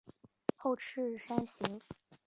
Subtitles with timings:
[0.57, 1.79] 后翅扇形。